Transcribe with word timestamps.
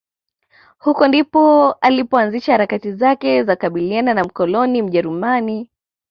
huko 0.79 1.07
ndipo 1.07 1.71
alipo 1.71 2.17
anzisha 2.17 2.51
harakati 2.51 2.91
zake 2.91 3.43
za 3.43 3.55
kukabiliana 3.55 4.13
na 4.13 4.23
mkoloni 4.23 4.81
Mjerumani 4.81 5.69